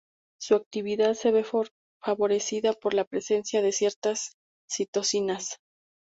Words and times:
Su 0.39 0.55
actividad 0.55 1.13
se 1.13 1.31
ve 1.31 1.45
favorecida 2.03 2.73
por 2.73 2.95
la 2.95 3.05
presencia 3.05 3.61
de 3.61 3.71
ciertas 3.71 4.33
citocinas. 4.67 5.59